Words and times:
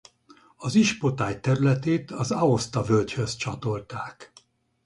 Az 0.55 0.75
ispotály 0.75 1.39
területét 1.39 2.11
az 2.11 2.31
Aosta-völgyhöz 2.31 3.35
csatolták. 3.35 4.31